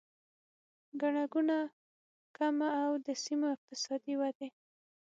ګڼه 1.01 1.23
ګوڼه 1.33 1.59
کمه 2.35 2.69
او 2.83 2.91
د 3.05 3.07
سیمو 3.23 3.47
اقتصادي 3.55 4.13
ودې 4.19 4.47